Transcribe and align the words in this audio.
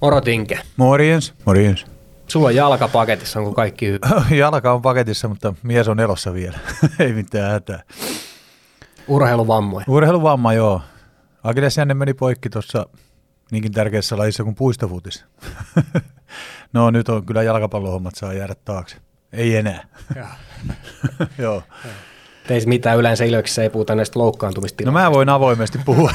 Moro 0.00 0.20
Tinke. 0.20 0.58
Morjens, 0.76 1.34
morjens. 1.44 1.86
Sulla 2.26 2.46
on 2.46 2.54
jalka 2.54 2.88
paketissa, 2.88 3.38
onko 3.38 3.52
kaikki 3.52 3.86
hyvin? 3.86 4.00
Jalka 4.38 4.72
on 4.72 4.82
paketissa, 4.82 5.28
mutta 5.28 5.54
mies 5.62 5.88
on 5.88 6.00
elossa 6.00 6.34
vielä. 6.34 6.58
Ei 6.98 7.12
mitään 7.12 7.52
hätää. 7.52 7.82
Urheiluvammoja. 9.08 9.84
Urheiluvamma, 9.88 10.52
joo. 10.52 10.82
Akiles 11.42 11.76
jänne 11.76 11.94
meni 11.94 12.14
poikki 12.14 12.50
tuossa 12.50 12.86
niinkin 13.50 13.72
tärkeässä 13.72 14.18
lajissa 14.18 14.44
kuin 14.44 14.54
puistofutis. 14.54 15.24
no 16.72 16.90
nyt 16.90 17.08
on 17.08 17.26
kyllä 17.26 17.42
jalkapallohommat 17.42 18.14
saa 18.14 18.32
jäädä 18.32 18.54
taakse. 18.64 18.96
Ei 19.32 19.56
enää. 19.56 19.84
joo. 21.38 21.62
Teis 22.46 22.66
mitään 22.66 22.98
yleensä 22.98 23.24
Ilveksessä 23.24 23.62
ei 23.62 23.70
puhuta 23.70 23.94
näistä 23.94 24.18
loukkaantumista. 24.18 24.84
No 24.84 24.92
mä 24.92 25.10
voin 25.10 25.28
avoimesti 25.28 25.78
puhua, 25.84 26.12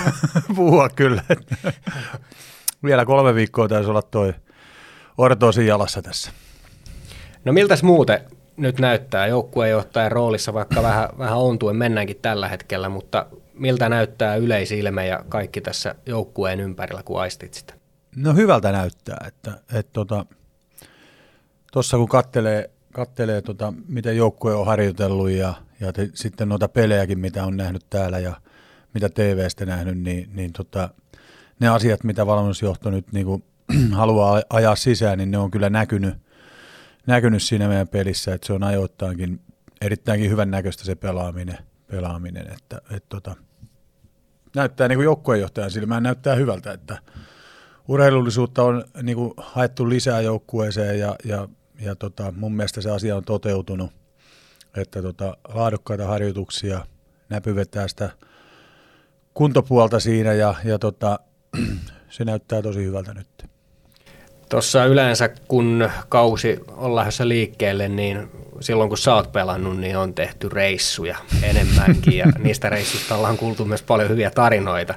puhua 0.55 0.89
kyllä. 0.89 1.23
Vielä 2.85 3.05
kolme 3.05 3.35
viikkoa 3.35 3.67
taisi 3.67 3.89
olla 3.89 4.01
toi 4.01 4.33
ortoosin 5.17 5.67
jalassa 5.67 6.01
tässä. 6.01 6.31
No 7.45 7.53
miltäs 7.53 7.83
muuten 7.83 8.21
nyt 8.57 8.79
näyttää 8.79 9.27
joukkueenjohtajan 9.27 10.11
roolissa, 10.11 10.53
vaikka 10.53 10.83
vähän, 10.83 11.09
vähän 11.17 11.37
ontuen 11.37 11.75
mennäänkin 11.75 12.19
tällä 12.21 12.47
hetkellä, 12.47 12.89
mutta 12.89 13.25
miltä 13.53 13.89
näyttää 13.89 14.35
yleisilme 14.35 15.07
ja 15.07 15.23
kaikki 15.29 15.61
tässä 15.61 15.95
joukkueen 16.05 16.59
ympärillä, 16.59 17.03
kun 17.03 17.21
aistit 17.21 17.53
sitä? 17.53 17.73
No 18.15 18.33
hyvältä 18.33 18.71
näyttää, 18.71 19.25
että 19.27 19.51
tuossa 19.51 19.79
et, 19.79 19.91
tota, 19.93 20.25
tossa 21.71 21.97
kun 21.97 22.09
kattelee, 22.09 22.69
kattelee 22.93 23.41
tota, 23.41 23.73
miten 23.87 24.17
joukkue 24.17 24.55
on 24.55 24.65
harjoitellut 24.65 25.29
ja, 25.29 25.53
ja 25.79 25.93
te, 25.93 26.09
sitten 26.13 26.49
noita 26.49 26.67
pelejäkin, 26.67 27.19
mitä 27.19 27.45
on 27.45 27.57
nähnyt 27.57 27.85
täällä 27.89 28.19
ja 28.19 28.33
mitä 28.93 29.09
TVstä 29.09 29.65
nähnyt, 29.65 29.97
niin, 29.97 30.29
niin 30.33 30.53
tota, 30.53 30.89
ne 31.59 31.67
asiat, 31.67 32.03
mitä 32.03 32.25
valmennusjohto 32.25 32.89
nyt 32.89 33.11
niin 33.11 33.25
kuin, 33.25 33.43
haluaa 33.91 34.41
ajaa 34.49 34.75
sisään, 34.75 35.17
niin 35.17 35.31
ne 35.31 35.37
on 35.37 35.51
kyllä 35.51 35.69
näkynyt, 35.69 36.15
näkynyt 37.07 37.43
siinä 37.43 37.67
meidän 37.67 37.87
pelissä, 37.87 38.33
että 38.33 38.47
se 38.47 38.53
on 38.53 38.63
ajoittaankin 38.63 39.41
erittäinkin 39.81 40.29
hyvän 40.29 40.51
näköistä 40.51 40.83
se 40.83 40.95
pelaaminen, 40.95 41.57
pelaaminen 41.87 42.53
että, 42.53 42.81
että 42.91 43.09
tota, 43.09 43.35
näyttää 44.55 44.87
niin 44.87 45.03
joukkueenjohtajan 45.03 45.71
silmään 45.71 46.03
näyttää 46.03 46.35
hyvältä, 46.35 46.71
että 46.71 46.97
urheilullisuutta 47.87 48.63
on 48.63 48.83
niin 49.03 49.15
kuin 49.15 49.33
haettu 49.37 49.89
lisää 49.89 50.21
joukkueeseen 50.21 50.99
ja, 50.99 51.15
ja, 51.23 51.47
ja 51.81 51.95
tota, 51.95 52.33
mun 52.37 52.55
mielestä 52.55 52.81
se 52.81 52.91
asia 52.91 53.15
on 53.15 53.23
toteutunut, 53.23 53.91
että 54.77 55.01
tota, 55.01 55.37
laadukkaita 55.53 56.07
harjoituksia, 56.07 56.85
näpyvetää 57.29 57.87
sitä 57.87 58.09
kuntopuolta 59.33 59.99
siinä 59.99 60.33
ja, 60.33 60.55
ja 60.63 60.79
tota, 60.79 61.19
se 62.09 62.25
näyttää 62.25 62.61
tosi 62.61 62.83
hyvältä 62.83 63.13
nyt. 63.13 63.27
Tuossa 64.49 64.85
yleensä 64.85 65.29
kun 65.47 65.89
kausi 66.09 66.59
on 66.67 66.95
lähdössä 66.95 67.27
liikkeelle, 67.27 67.89
niin 67.89 68.29
silloin 68.59 68.89
kun 68.89 68.97
sä 68.97 69.15
oot 69.15 69.31
pelannut, 69.31 69.77
niin 69.79 69.97
on 69.97 70.13
tehty 70.13 70.49
reissuja 70.49 71.17
enemmänkin 71.43 72.17
ja 72.17 72.25
niistä 72.43 72.69
reissuista 72.69 73.15
ollaan 73.15 73.37
kuultu 73.37 73.65
myös 73.65 73.83
paljon 73.83 74.09
hyviä 74.09 74.31
tarinoita. 74.31 74.93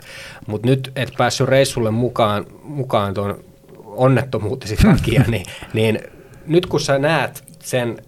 Mutta 0.47 0.69
nyt 0.69 0.92
et 0.97 1.12
päässyt 1.19 1.48
reissulle 1.48 1.91
mukaan, 1.91 2.47
mukaan 2.62 3.14
tuon 3.14 3.45
onnettomuutesi 3.84 4.77
takia, 4.86 5.25
niin, 5.29 5.47
niin 5.73 6.01
nyt 6.47 6.67
kun 6.67 6.81
sä 6.81 6.98
näet 6.98 7.45
sen 7.62 8.03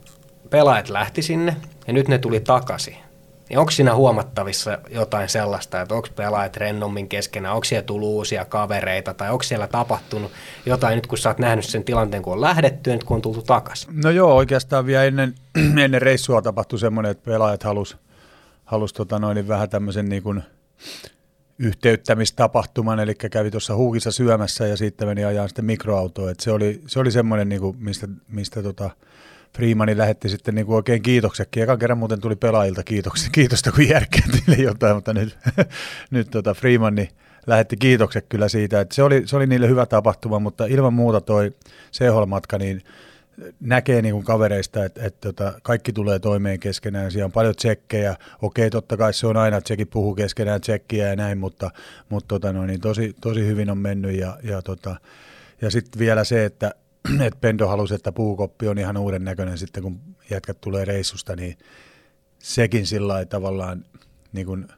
pelaajat 0.50 0.88
lähti 0.88 1.22
sinne 1.22 1.56
ja 1.86 1.92
nyt 1.92 2.08
ne 2.08 2.18
tuli 2.18 2.40
takaisin, 2.40 2.96
niin 3.50 3.58
onko 3.58 3.70
siinä 3.70 3.94
huomattavissa 3.94 4.78
jotain 4.90 5.28
sellaista, 5.28 5.80
että 5.80 5.94
onko 5.94 6.08
pelaajat 6.16 6.56
rennommin 6.56 7.08
keskenään, 7.08 7.54
onko 7.54 7.64
siellä 7.64 7.82
tullut 7.82 8.08
uusia 8.08 8.44
kavereita 8.44 9.14
tai 9.14 9.30
onko 9.30 9.42
siellä 9.42 9.66
tapahtunut 9.66 10.32
jotain 10.66 10.96
nyt, 10.96 11.06
kun 11.06 11.18
sä 11.18 11.28
oot 11.28 11.38
nähnyt 11.38 11.64
sen 11.64 11.84
tilanteen, 11.84 12.22
kun 12.22 12.32
on 12.32 12.40
lähdetty 12.40 12.90
ja 12.90 12.96
nyt 12.96 13.04
kun 13.04 13.14
on 13.14 13.22
tultu 13.22 13.42
takaisin? 13.42 14.00
No 14.00 14.10
joo, 14.10 14.34
oikeastaan 14.34 14.86
vielä 14.86 15.04
ennen, 15.04 15.34
ennen 15.84 16.02
reissua 16.02 16.42
tapahtui 16.42 16.78
semmoinen, 16.78 17.10
että 17.10 17.30
pelaajat 17.30 17.62
halus, 17.62 17.96
halus 18.64 18.92
tota 18.92 19.18
noin, 19.18 19.34
niin 19.34 19.48
vähän 19.48 19.70
tämmöisen 19.70 20.08
niin 20.08 20.22
kuin 20.22 20.42
yhteyttämistapahtuman, 21.58 23.00
eli 23.00 23.14
kävi 23.14 23.50
tuossa 23.50 23.74
huukissa 23.74 24.12
syömässä 24.12 24.66
ja 24.66 24.76
sitten 24.76 25.08
meni 25.08 25.24
ajaa 25.24 25.48
sitten 25.48 25.64
mikroautoa. 25.64 26.30
Et 26.30 26.40
se 26.40 26.52
oli, 26.52 26.80
se 26.86 27.00
oli 27.00 27.10
semmoinen, 27.10 27.48
niin 27.48 27.60
kuin, 27.60 27.76
mistä, 27.80 28.08
mistä 28.28 28.62
tota, 28.62 28.90
Freemani 29.56 29.98
lähetti 29.98 30.28
sitten 30.28 30.54
niin 30.54 30.66
kuin 30.66 30.76
oikein 30.76 31.02
kiitoksetkin. 31.02 31.62
Ekan 31.62 31.78
kerran 31.78 31.98
muuten 31.98 32.20
tuli 32.20 32.36
pelaajilta 32.36 32.82
kiitoksia, 32.82 33.30
kiitosta, 33.32 33.72
kun 33.72 33.88
järkkääntiin 33.88 34.62
jotain, 34.62 34.94
mutta 34.94 35.14
nyt, 35.14 35.38
nyt 36.10 36.30
tota 36.30 36.54
Freemani 36.54 37.08
lähetti 37.46 37.76
kiitokset 37.76 38.26
kyllä 38.28 38.48
siitä, 38.48 38.80
että 38.80 38.94
se 38.94 39.02
oli, 39.02 39.22
se 39.26 39.36
oli 39.36 39.46
niille 39.46 39.68
hyvä 39.68 39.86
tapahtuma, 39.86 40.38
mutta 40.38 40.66
ilman 40.66 40.94
muuta 40.94 41.20
toi 41.20 41.52
CHL-matka, 41.92 42.58
niin 42.58 42.82
näkee 43.60 44.02
niin 44.02 44.14
kuin 44.14 44.24
kavereista, 44.24 44.84
että, 44.84 45.06
että, 45.06 45.28
että 45.28 45.44
tota, 45.44 45.60
kaikki 45.62 45.92
tulee 45.92 46.18
toimeen 46.18 46.60
keskenään, 46.60 47.12
siellä 47.12 47.24
on 47.24 47.32
paljon 47.32 47.54
tsekkejä, 47.54 48.16
okei 48.42 48.70
totta 48.70 48.96
kai 48.96 49.14
se 49.14 49.26
on 49.26 49.36
aina, 49.36 49.56
että 49.56 49.68
sekin 49.68 49.88
puhuu 49.88 50.14
keskenään 50.14 50.60
tsekkiä 50.60 51.08
ja 51.08 51.16
näin, 51.16 51.38
mutta, 51.38 51.70
mutta 52.08 52.28
tota, 52.28 52.52
no, 52.52 52.66
niin 52.66 52.80
tosi, 52.80 53.16
tosi 53.20 53.46
hyvin 53.46 53.70
on 53.70 53.78
mennyt 53.78 54.18
ja, 54.18 54.38
ja, 54.42 54.62
tota, 54.62 54.96
ja 55.62 55.70
sitten 55.70 55.98
vielä 55.98 56.24
se, 56.24 56.44
että 56.44 56.74
että 57.26 57.40
Pendo 57.40 57.66
halusi, 57.66 57.94
että 57.94 58.12
puukoppi 58.12 58.68
on 58.68 58.78
ihan 58.78 58.96
uuden 58.96 59.24
näköinen 59.24 59.58
sitten, 59.58 59.82
kun 59.82 60.00
jätkät 60.30 60.60
tulee 60.60 60.84
reissusta, 60.84 61.36
niin 61.36 61.58
sekin 62.38 62.86
sillä 62.86 63.24
tavallaan 63.24 63.84
niin 64.32 64.46
kuin 64.46 64.68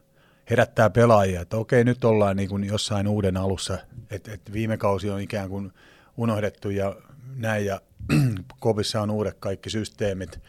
herättää 0.50 0.90
pelaajia, 0.90 1.40
että 1.40 1.56
okei, 1.56 1.84
nyt 1.84 2.04
ollaan 2.04 2.36
niin 2.36 2.48
kuin 2.48 2.64
jossain 2.64 3.08
uuden 3.08 3.36
alussa, 3.36 3.78
että, 4.10 4.32
että 4.32 4.52
viime 4.52 4.76
kausi 4.76 5.10
on 5.10 5.20
ikään 5.20 5.48
kuin 5.48 5.72
unohdettu 6.16 6.70
ja 6.70 6.96
näin, 7.36 7.66
ja 7.66 7.80
kopissa 8.60 9.02
on 9.02 9.10
uudet 9.10 9.36
kaikki 9.40 9.70
systeemit, 9.70 10.40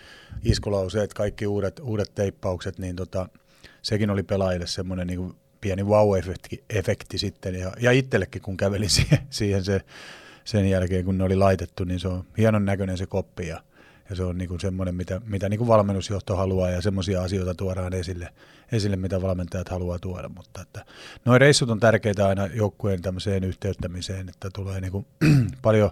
iskulauseet, 0.44 1.14
kaikki 1.14 1.48
uudet, 1.48 1.80
uudet 1.80 2.16
teippaukset, 2.16 2.80
niin 2.80 2.96
tota, 2.96 3.30
sekin 3.82 4.10
oli 4.10 4.24
pelaajille 4.24 4.68
semmoinen 4.68 5.08
niin 5.08 5.34
pieni 5.62 5.84
wow-efekti 5.84 6.64
efekti 6.70 7.18
sitten, 7.18 7.56
ja, 7.56 7.72
ja 7.80 7.92
itsellekin 7.92 8.42
kun 8.42 8.58
kävelin 8.58 8.90
siihen, 9.00 9.20
siihen 9.30 9.64
se 9.64 9.82
sen 10.44 10.70
jälkeen, 10.70 11.06
kun 11.06 11.18
ne 11.18 11.24
oli 11.24 11.36
laitettu, 11.36 11.84
niin 11.84 12.00
se 12.00 12.08
on 12.08 12.24
hienon 12.38 12.66
näköinen 12.66 12.98
se 12.98 13.06
koppi 13.06 13.48
ja, 13.48 13.62
ja 14.10 14.16
se 14.16 14.24
on 14.24 14.38
niin 14.38 14.48
kuin 14.50 14.60
semmoinen, 14.60 14.96
mitä, 14.96 15.22
mitä 15.26 15.50
niin 15.50 15.58
kuin 15.58 15.68
valmennusjohto 15.68 16.36
haluaa 16.36 16.70
ja 16.70 16.82
semmoisia 16.82 17.22
asioita 17.22 17.56
tuodaan 17.56 17.94
esille, 17.94 18.30
esille, 18.72 18.96
mitä 18.96 19.22
valmentajat 19.22 19.70
haluaa 19.70 20.00
tuoda. 20.00 20.30
Mutta 20.30 20.62
että 20.62 20.86
noin 21.26 21.42
reissut 21.42 21.70
on 21.70 21.80
tärkeitä 21.80 22.28
aina 22.28 22.48
joukkueen 22.48 23.02
tämmöiseen 23.02 23.44
yhteyttämiseen, 23.44 24.30
että 24.30 24.50
tulee 24.54 24.82
niin 24.82 24.92
kuin, 24.92 25.06
paljon 25.62 25.92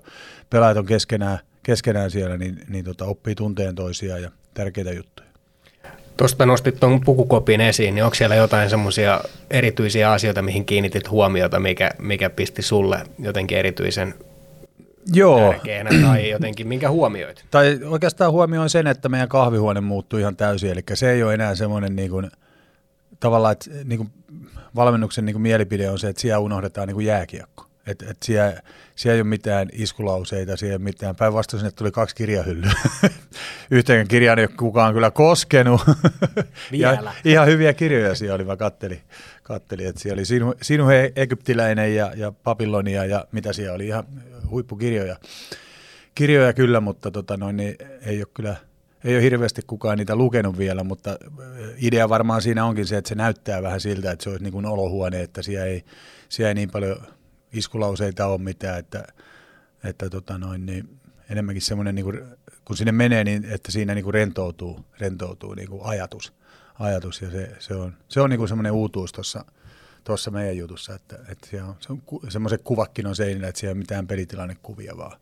pelaajat 0.49 0.77
on 0.77 0.85
keskenään, 0.85 1.39
keskenään 1.63 2.11
siellä, 2.11 2.37
niin, 2.37 2.65
niin 2.69 2.85
tota, 2.85 3.05
oppii 3.05 3.35
tunteen 3.35 3.75
toisiaan 3.75 4.21
ja 4.21 4.31
tärkeitä 4.53 4.91
juttuja. 4.91 5.31
Tuosta 6.17 6.45
nostit 6.45 6.79
tuon 6.79 7.01
pukukopin 7.01 7.61
esiin, 7.61 7.95
niin 7.95 8.03
onko 8.03 8.15
siellä 8.15 8.35
jotain 8.35 8.69
semmoisia 8.69 9.21
erityisiä 9.51 10.11
asioita, 10.11 10.41
mihin 10.41 10.65
kiinnitit 10.65 11.09
huomiota, 11.09 11.59
mikä, 11.59 11.91
mikä 11.99 12.29
pisti 12.29 12.61
sulle 12.61 13.03
jotenkin 13.19 13.57
erityisen 13.57 14.13
Joo. 15.13 15.51
tärkeänä 15.51 15.89
tai 16.01 16.29
jotenkin, 16.29 16.67
minkä 16.67 16.89
huomioit? 16.89 17.45
Tai 17.51 17.79
oikeastaan 17.85 18.31
huomioin 18.31 18.69
sen, 18.69 18.87
että 18.87 19.09
meidän 19.09 19.29
kahvihuone 19.29 19.81
muuttui 19.81 20.21
ihan 20.21 20.35
täysin, 20.35 20.71
eli 20.71 20.81
se 20.93 21.11
ei 21.11 21.23
ole 21.23 21.33
enää 21.33 21.55
semmoinen 21.55 21.95
niin 21.95 22.11
kuin, 22.11 22.31
tavallaan, 23.19 23.51
että 23.51 23.69
niin 23.83 23.97
kuin 23.97 24.11
valmennuksen 24.75 25.25
niin 25.25 25.33
kuin 25.33 25.41
mielipide 25.41 25.89
on 25.89 25.99
se, 25.99 26.09
että 26.09 26.21
siellä 26.21 26.39
unohdetaan 26.39 26.87
niin 26.87 26.95
kuin 26.95 27.05
jääkiekko. 27.05 27.65
Että 27.87 28.05
et 28.09 28.17
siellä, 28.23 28.61
siellä 28.95 29.15
ei 29.15 29.21
ole 29.21 29.29
mitään 29.29 29.69
iskulauseita, 29.73 30.57
siellä 30.57 30.71
ei 30.71 30.75
ole 30.75 30.83
mitään. 30.83 31.15
Päinvastoin 31.15 31.59
sinne 31.61 31.71
tuli 31.71 31.91
kaksi 31.91 32.15
kirjahyllyä. 32.15 32.71
Yhteen 33.71 34.07
kirjaan 34.07 34.39
ei 34.39 34.45
ole 34.45 34.55
kukaan 34.57 34.93
kyllä 34.93 35.11
koskenut. 35.11 35.81
ja 36.71 37.03
ihan 37.25 37.47
hyviä 37.47 37.73
kirjoja 37.73 38.15
siellä 38.15 38.35
oli, 38.35 38.43
mä 38.43 38.57
kattelin, 38.57 39.01
kattelin 39.43 39.87
että 39.87 40.01
siellä 40.01 40.19
oli 40.19 40.25
Sinu, 40.25 40.53
Sinu 40.61 40.85
Egyptiläinen 41.15 41.95
ja, 41.95 42.11
ja 42.15 42.31
Babylonia 42.43 43.05
ja 43.05 43.25
mitä 43.31 43.53
siellä 43.53 43.75
oli, 43.75 43.87
ihan 43.87 44.03
huippukirjoja. 44.51 45.15
Kirjoja 46.15 46.53
kyllä, 46.53 46.79
mutta 46.79 47.11
tota 47.11 47.37
noin, 47.37 47.57
niin 47.57 47.75
ei 48.05 48.19
ole 48.19 48.27
kyllä 48.33 48.55
ei 49.03 49.15
ole 49.15 49.23
hirveästi 49.23 49.61
kukaan 49.67 49.97
niitä 49.97 50.15
lukenut 50.15 50.57
vielä, 50.57 50.83
mutta 50.83 51.17
idea 51.77 52.09
varmaan 52.09 52.41
siinä 52.41 52.65
onkin 52.65 52.87
se, 52.87 52.97
että 52.97 53.09
se 53.09 53.15
näyttää 53.15 53.63
vähän 53.63 53.81
siltä, 53.81 54.11
että 54.11 54.23
se 54.23 54.29
olisi 54.29 54.43
niin 54.43 54.51
kuin 54.51 54.65
olohuone, 54.65 55.21
että 55.21 55.41
siellä 55.41 55.65
ei, 55.65 55.83
siellä 56.29 56.49
ei 56.49 56.55
niin 56.55 56.71
paljon 56.71 56.97
iskulauseita 57.53 58.25
ole 58.25 58.37
mitään, 58.37 58.79
että, 58.79 59.03
että 59.83 60.09
tota 60.09 60.37
noin, 60.37 60.65
niin 60.65 60.99
enemmänkin 61.29 61.61
semmoinen, 61.61 61.95
niin 61.95 62.05
kun 62.65 62.77
sinne 62.77 62.91
menee, 62.91 63.23
niin 63.23 63.45
että 63.45 63.71
siinä 63.71 63.95
niin 63.95 64.03
kuin 64.03 64.13
rentoutuu, 64.13 64.85
rentoutuu 64.99 65.53
niin 65.53 65.69
kuin 65.69 65.81
ajatus, 65.83 66.33
ajatus 66.79 67.21
ja 67.21 67.31
se, 67.31 67.51
se 67.59 67.75
on, 67.75 67.93
se 68.07 68.21
on 68.21 68.29
niin 68.29 68.37
kuin 68.37 68.47
semmoinen 68.47 68.71
uutuus 68.71 69.11
tuossa 69.11 69.45
tuossa 70.03 70.31
meidän 70.31 70.57
jutussa, 70.57 70.95
että, 70.95 71.19
että 71.29 71.65
on, 71.65 71.75
se 71.79 71.93
on 71.93 72.01
semmoiset 72.29 72.61
kuvakin 72.63 73.07
on 73.07 73.15
seinillä, 73.15 73.47
että 73.47 73.59
siellä 73.59 73.71
ei 73.71 73.75
ole 73.75 73.79
mitään 73.79 74.07
pelitilannekuvia 74.07 74.97
vaan. 74.97 75.17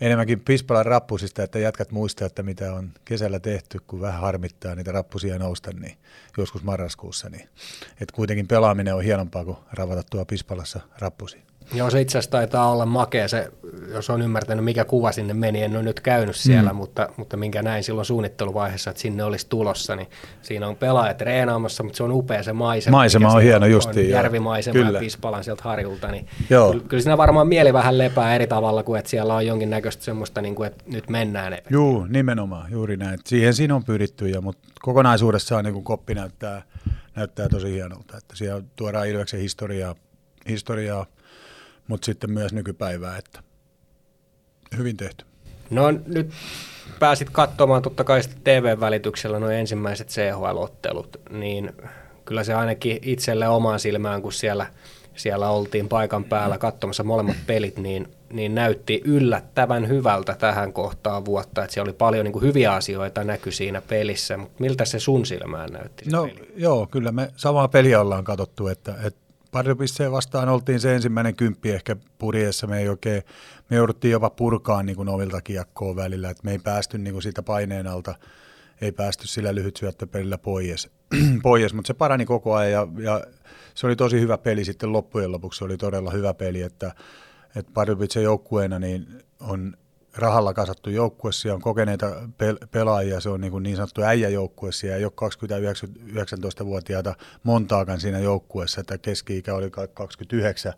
Enemmänkin 0.00 0.40
Pispalan 0.40 0.86
rappusista, 0.86 1.42
että 1.42 1.58
jatkat 1.58 1.92
muistaa, 1.92 2.26
että 2.26 2.42
mitä 2.42 2.72
on 2.72 2.90
kesällä 3.04 3.40
tehty, 3.40 3.78
kun 3.86 4.00
vähän 4.00 4.20
harmittaa 4.20 4.74
niitä 4.74 4.92
rappusia 4.92 5.38
nousta, 5.38 5.70
niin 5.72 5.98
joskus 6.38 6.62
marraskuussa. 6.62 7.30
Niin, 7.30 7.48
että 8.00 8.14
kuitenkin 8.14 8.48
pelaaminen 8.48 8.94
on 8.94 9.04
hienompaa 9.04 9.44
kuin 9.44 9.56
ravata 9.72 10.02
tuo 10.10 10.24
Pispalassa 10.24 10.80
rappusia. 10.98 11.42
Joo, 11.74 11.90
se 11.90 12.00
itse 12.00 12.18
asiassa 12.18 12.30
taitaa 12.30 12.70
olla 12.70 12.86
makea 12.86 13.28
se 13.28 13.50
jos 13.88 14.10
on 14.10 14.22
ymmärtänyt, 14.22 14.64
mikä 14.64 14.84
kuva 14.84 15.12
sinne 15.12 15.34
meni, 15.34 15.62
en 15.62 15.76
ole 15.76 15.82
nyt 15.82 16.00
käynyt 16.00 16.36
siellä, 16.36 16.70
mm. 16.70 16.76
mutta, 16.76 17.08
mutta 17.16 17.36
minkä 17.36 17.62
näin 17.62 17.84
silloin 17.84 18.04
suunnitteluvaiheessa, 18.04 18.90
että 18.90 19.02
sinne 19.02 19.24
olisi 19.24 19.46
tulossa, 19.48 19.96
niin 19.96 20.08
siinä 20.42 20.68
on 20.68 20.76
pelaajat 20.76 21.16
treenaamassa, 21.16 21.82
mutta 21.82 21.96
se 21.96 22.02
on 22.02 22.12
upea 22.12 22.42
se 22.42 22.52
maisema. 22.52 22.96
Maisema 22.96 23.32
on 23.32 23.42
hieno 23.42 23.66
justiin. 23.66 24.10
Järvimaisema 24.10 24.72
kyllä. 24.72 24.98
ja 24.98 25.00
Pispalan 25.00 25.44
sieltä 25.44 25.62
harjulta, 25.64 26.08
niin 26.08 26.26
Joo. 26.50 26.70
Kyllä, 26.70 26.84
kyllä 26.88 27.02
siinä 27.02 27.16
varmaan 27.16 27.48
mieli 27.48 27.72
vähän 27.72 27.98
lepää 27.98 28.34
eri 28.34 28.46
tavalla 28.46 28.82
kuin, 28.82 28.98
että 28.98 29.10
siellä 29.10 29.34
on 29.34 29.46
jonkinnäköistä 29.46 30.04
semmoista, 30.04 30.42
niin 30.42 30.54
kuin, 30.54 30.66
että 30.66 30.84
nyt 30.86 31.10
mennään. 31.10 31.58
Joo, 31.70 32.06
nimenomaan, 32.08 32.72
juuri 32.72 32.96
näin. 32.96 33.18
Siihen 33.24 33.54
siinä 33.54 33.74
on 33.74 33.84
pyritty, 33.84 34.28
ja, 34.28 34.40
mutta 34.40 34.68
kokonaisuudessaan 34.82 35.64
niin 35.64 35.74
kuin 35.74 35.84
koppi 35.84 36.14
näyttää, 36.14 36.62
näyttää 37.14 37.48
tosi 37.48 37.72
hienolta, 37.72 38.16
että 38.16 38.36
siellä 38.36 38.62
tuodaan 38.76 39.08
Ilveksen 39.08 39.40
historiaa, 39.40 39.94
historiaa 40.48 41.06
mutta 41.88 42.04
sitten 42.04 42.30
myös 42.30 42.52
nykypäivää, 42.52 43.18
että 43.18 43.42
hyvin 44.76 44.96
tehty. 44.96 45.24
No 45.70 45.90
nyt 46.06 46.30
pääsit 46.98 47.30
katsomaan 47.30 47.82
totta 47.82 48.04
kai 48.04 48.20
TV-välityksellä 48.44 49.38
nuo 49.38 49.50
ensimmäiset 49.50 50.08
CHL-ottelut, 50.08 51.16
niin 51.30 51.72
kyllä 52.24 52.44
se 52.44 52.54
ainakin 52.54 52.98
itselle 53.02 53.48
omaan 53.48 53.80
silmään, 53.80 54.22
kun 54.22 54.32
siellä, 54.32 54.66
siellä 55.14 55.50
oltiin 55.50 55.88
paikan 55.88 56.24
päällä 56.24 56.58
katsomassa 56.58 57.04
molemmat 57.04 57.36
pelit, 57.46 57.78
niin, 57.78 58.08
niin 58.32 58.54
näytti 58.54 59.02
yllättävän 59.04 59.88
hyvältä 59.88 60.36
tähän 60.38 60.72
kohtaan 60.72 61.24
vuotta, 61.24 61.64
että 61.64 61.74
siellä 61.74 61.88
oli 61.88 61.96
paljon 61.98 62.24
niin 62.24 62.32
kuin 62.32 62.44
hyviä 62.44 62.72
asioita 62.72 63.24
näky 63.24 63.50
siinä 63.50 63.82
pelissä, 63.82 64.36
mutta 64.36 64.56
miltä 64.58 64.84
se 64.84 64.98
sun 64.98 65.26
silmään 65.26 65.72
näytti? 65.72 66.10
No 66.10 66.22
peli? 66.22 66.52
joo, 66.56 66.86
kyllä 66.86 67.12
me 67.12 67.30
samaa 67.36 67.68
peliä 67.68 68.00
ollaan 68.00 68.24
katsottu, 68.24 68.68
että, 68.68 68.94
että 69.04 69.25
Pardubisseen 69.50 70.12
vastaan 70.12 70.48
oltiin 70.48 70.80
se 70.80 70.94
ensimmäinen 70.94 71.36
kymppi 71.36 71.70
ehkä 71.70 71.96
purjeessa. 72.18 72.66
Me 72.66 72.78
ei 72.78 72.88
oikein, 72.88 73.22
me 73.70 73.76
jouduttiin 73.76 74.12
jopa 74.12 74.30
purkaa 74.30 74.82
niin 74.82 74.96
kuin 74.96 75.08
ovilta 75.08 75.40
kiekkoa 75.40 75.96
välillä, 75.96 76.30
että 76.30 76.44
me 76.44 76.52
ei 76.52 76.58
päästy 76.58 76.98
niin 76.98 77.12
kuin 77.14 77.22
siitä 77.22 77.42
paineen 77.42 77.86
alta, 77.86 78.14
ei 78.80 78.92
päästy 78.92 79.26
sillä 79.26 79.54
lyhyt 79.54 79.76
syöttöpelillä 79.76 80.38
pois, 80.38 80.90
pois. 81.42 81.74
Mutta 81.74 81.86
se 81.86 81.94
parani 81.94 82.24
koko 82.24 82.54
ajan 82.54 82.72
ja, 82.72 83.02
ja, 83.02 83.20
se 83.74 83.86
oli 83.86 83.96
tosi 83.96 84.20
hyvä 84.20 84.38
peli. 84.38 84.64
Sitten 84.64 84.92
loppujen 84.92 85.32
lopuksi, 85.32 85.58
se 85.58 85.64
oli 85.64 85.76
todella 85.76 86.10
hyvä 86.10 86.34
peli, 86.34 86.62
että, 86.62 86.94
että 87.56 87.72
Pardubitsen 87.74 88.22
joukkueena 88.22 88.78
niin 88.78 89.06
on 89.40 89.76
rahalla 90.16 90.54
kasattu 90.54 90.90
joukkue, 90.90 91.32
siellä 91.32 91.54
on 91.54 91.60
kokeneita 91.60 92.10
pel- 92.10 92.66
pelaajia, 92.70 93.20
se 93.20 93.28
on 93.28 93.40
niin, 93.40 93.50
kuin 93.50 93.62
niin 93.62 93.76
sanottu 93.76 94.02
äijäjoukkue, 94.02 94.72
siellä 94.72 94.96
ei 94.96 95.04
ole 95.04 95.12
20-19-vuotiaita 95.12 97.14
montaakaan 97.42 98.00
siinä 98.00 98.18
joukkueessa, 98.18 98.80
että 98.80 98.98
keski-ikä 98.98 99.54
oli 99.54 99.70
29, 99.94 100.72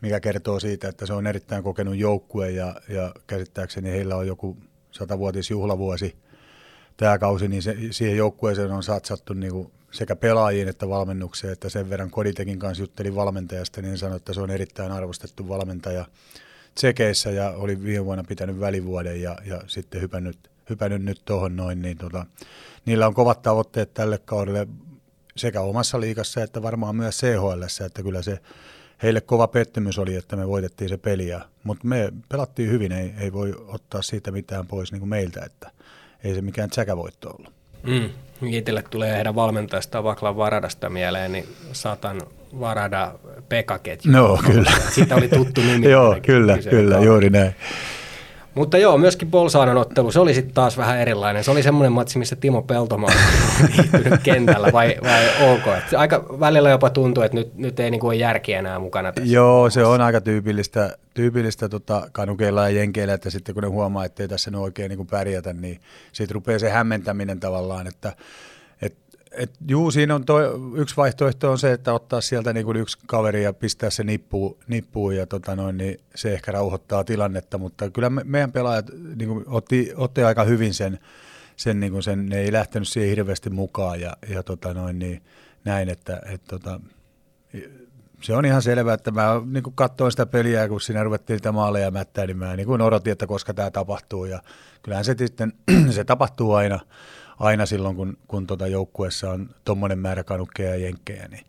mikä 0.00 0.20
kertoo 0.20 0.60
siitä, 0.60 0.88
että 0.88 1.06
se 1.06 1.12
on 1.12 1.26
erittäin 1.26 1.62
kokenut 1.62 1.96
joukkue 1.96 2.50
ja, 2.50 2.74
ja 2.88 3.14
käsittääkseni 3.26 3.90
heillä 3.90 4.16
on 4.16 4.26
joku 4.26 4.56
satavuotisjuhlavuosi 4.90 6.16
tämä 6.96 7.18
kausi, 7.18 7.48
niin 7.48 7.62
se, 7.62 7.76
siihen 7.90 8.16
joukkueeseen 8.16 8.70
on 8.70 8.82
satsattu 8.82 9.32
niin 9.32 9.52
kuin 9.52 9.72
sekä 9.90 10.16
pelaajiin 10.16 10.68
että 10.68 10.88
valmennukseen, 10.88 11.52
että 11.52 11.68
sen 11.68 11.90
verran 11.90 12.10
Koditekin 12.10 12.58
kanssa 12.58 12.82
juttelin 12.82 13.14
valmentajasta, 13.14 13.82
niin 13.82 13.98
sanoi, 13.98 14.16
että 14.16 14.32
se 14.32 14.40
on 14.40 14.50
erittäin 14.50 14.92
arvostettu 14.92 15.48
valmentaja 15.48 16.04
Tsekeissä 16.74 17.30
ja 17.30 17.50
oli 17.50 17.82
viime 17.82 18.04
vuonna 18.04 18.24
pitänyt 18.28 18.60
välivuoden 18.60 19.22
ja, 19.22 19.38
ja 19.44 19.60
sitten 19.66 20.00
hypännyt, 20.00 20.50
hypännyt 20.70 21.02
nyt 21.02 21.22
tuohon 21.24 21.56
noin, 21.56 21.82
niin 21.82 21.98
tota, 21.98 22.26
niillä 22.86 23.06
on 23.06 23.14
kovat 23.14 23.42
tavoitteet 23.42 23.94
tälle 23.94 24.18
kaudelle 24.18 24.68
sekä 25.36 25.60
omassa 25.60 26.00
liigassa 26.00 26.42
että 26.42 26.62
varmaan 26.62 26.96
myös 26.96 27.18
CHL, 27.18 27.62
että 27.86 28.02
kyllä 28.02 28.22
se 28.22 28.38
heille 29.02 29.20
kova 29.20 29.48
pettymys 29.48 29.98
oli, 29.98 30.14
että 30.14 30.36
me 30.36 30.48
voitettiin 30.48 30.88
se 30.88 30.96
peliä, 30.96 31.40
mutta 31.64 31.86
me 31.86 32.12
pelattiin 32.28 32.70
hyvin, 32.70 32.92
ei, 32.92 33.14
ei 33.18 33.32
voi 33.32 33.54
ottaa 33.66 34.02
siitä 34.02 34.30
mitään 34.30 34.66
pois 34.66 34.92
niin 34.92 35.00
kuin 35.00 35.08
meiltä, 35.08 35.42
että 35.46 35.70
ei 36.24 36.34
se 36.34 36.42
mikään 36.42 36.70
tsäkävoitto 36.70 37.30
ollut. 37.30 37.59
Mm. 37.82 38.10
Itselle 38.42 38.84
tulee 38.90 39.16
heidän 39.16 39.34
valmentajasta 39.34 40.04
Vaklan 40.04 40.36
Varadasta 40.36 40.90
mieleen, 40.90 41.32
niin 41.32 41.44
saatan 41.72 42.20
Varada 42.60 43.12
Pekaketju. 43.48 44.12
No, 44.12 44.38
kyllä. 44.46 44.72
Siitä 44.90 45.16
oli 45.16 45.28
tuttu 45.28 45.60
nimi. 45.60 45.90
joo, 45.90 46.16
kyllä, 46.22 46.58
kyllä, 46.70 46.98
juuri 46.98 47.30
näin. 47.30 47.54
Mutta 48.54 48.78
joo, 48.78 48.98
myöskin 48.98 49.30
Bolsaanan 49.30 49.76
ottelu, 49.76 50.12
se 50.12 50.20
oli 50.20 50.34
sitten 50.34 50.54
taas 50.54 50.76
vähän 50.76 50.98
erilainen. 50.98 51.44
Se 51.44 51.50
oli 51.50 51.62
semmoinen 51.62 51.92
matsi, 51.92 52.18
missä 52.18 52.36
Timo 52.36 52.62
Peltomaa 52.62 53.10
viihtynyt 53.76 54.20
kentällä, 54.22 54.72
vai, 54.72 54.96
vai 55.02 55.52
ok? 55.52 55.66
Et 55.66 55.94
aika 55.94 56.26
välillä 56.40 56.70
jopa 56.70 56.90
tuntuu, 56.90 57.22
että 57.22 57.36
nyt, 57.36 57.56
nyt 57.56 57.80
ei 57.80 57.90
niinku 57.90 58.06
ole 58.06 58.14
järki 58.14 58.52
enää 58.52 58.78
mukana 58.78 59.12
tässä. 59.12 59.32
Joo, 59.32 59.70
se 59.70 59.84
on 59.84 60.00
aika 60.00 60.20
tyypillistä, 60.20 60.96
tyypillistä 61.14 61.68
tota, 61.68 62.08
kanukeilla 62.12 62.68
ja 62.68 62.76
jenkeillä, 62.76 63.14
että 63.14 63.30
sitten 63.30 63.54
kun 63.54 63.62
ne 63.62 63.68
huomaa, 63.68 64.04
että 64.04 64.22
ei 64.22 64.28
tässä 64.28 64.50
nyt 64.50 64.60
oikein 64.60 64.88
niinku 64.88 65.04
pärjätä, 65.04 65.52
niin 65.52 65.80
sitten 66.12 66.34
rupeaa 66.34 66.58
se 66.58 66.70
hämmentäminen 66.70 67.40
tavallaan, 67.40 67.86
että 67.86 68.12
et, 69.32 69.50
juu, 69.68 69.90
siinä 69.90 70.14
on 70.14 70.24
toi, 70.24 70.44
yksi 70.76 70.96
vaihtoehto 70.96 71.50
on 71.50 71.58
se, 71.58 71.72
että 71.72 71.92
ottaa 71.92 72.20
sieltä 72.20 72.52
niin 72.52 72.76
yksi 72.76 72.98
kaveri 73.06 73.42
ja 73.42 73.52
pistää 73.52 73.90
se 73.90 74.04
nippuun, 74.04 74.56
nippuun 74.68 75.16
ja 75.16 75.26
tota 75.26 75.56
noin, 75.56 75.76
niin 75.76 76.00
se 76.14 76.32
ehkä 76.32 76.52
rauhoittaa 76.52 77.04
tilannetta, 77.04 77.58
mutta 77.58 77.90
kyllä 77.90 78.10
me, 78.10 78.22
meidän 78.24 78.52
pelaajat 78.52 78.90
niin 79.16 79.44
otti, 79.46 79.92
otti, 79.96 80.22
aika 80.22 80.44
hyvin 80.44 80.74
sen, 80.74 80.98
sen, 81.56 81.80
niin 81.80 82.02
sen, 82.02 82.26
ne 82.26 82.38
ei 82.38 82.52
lähtenyt 82.52 82.88
siihen 82.88 83.10
hirveästi 83.10 83.50
mukaan 83.50 84.00
ja, 84.00 84.16
ja 84.28 84.42
tota 84.42 84.74
noin, 84.74 84.98
niin 84.98 85.22
näin, 85.64 85.88
että 85.88 86.20
et, 86.26 86.44
tota, 86.44 86.80
se 88.20 88.34
on 88.34 88.44
ihan 88.44 88.62
selvää, 88.62 88.94
että 88.94 89.10
mä 89.10 89.42
niin 89.46 89.64
katsoin 89.74 90.10
sitä 90.10 90.26
peliä, 90.26 90.68
kun 90.68 90.80
siinä 90.80 91.04
ruvettiin 91.04 91.34
niitä 91.34 91.52
maaleja 91.52 91.90
mättää, 91.90 92.26
niin 92.26 92.36
mä 92.36 92.56
niin 92.56 92.80
odotin, 92.82 93.12
että 93.12 93.26
koska 93.26 93.54
tämä 93.54 93.70
tapahtuu. 93.70 94.24
Ja 94.24 94.42
kyllähän 94.82 95.04
se 95.04 95.14
sitten, 95.18 95.52
se 95.90 96.04
tapahtuu 96.04 96.54
aina, 96.54 96.80
aina 97.40 97.66
silloin, 97.66 97.96
kun, 97.96 98.16
kun 98.28 98.46
tota 98.46 98.66
joukkueessa 98.66 99.30
on 99.30 99.50
tuommoinen 99.64 99.98
määrä 99.98 100.24
kanukkeja 100.24 100.70
ja 100.70 100.76
jenkkejä, 100.76 101.28
niin 101.28 101.44